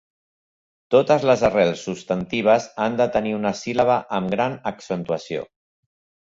Totes 0.93 1.27
les 1.29 1.43
arrels 1.49 1.83
substantives 1.89 2.65
han 2.87 2.97
de 3.03 3.07
tenir 3.17 3.35
una 3.41 3.53
síl·laba 3.61 3.99
amb 4.21 4.35
gran 4.37 4.57
accentuació. 4.73 5.47